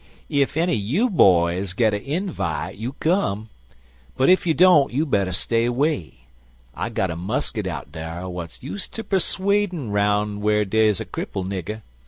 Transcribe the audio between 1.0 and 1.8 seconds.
boys